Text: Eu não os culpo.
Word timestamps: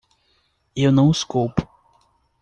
Eu 0.75 0.91
não 0.91 1.09
os 1.11 1.23
culpo. 1.23 1.61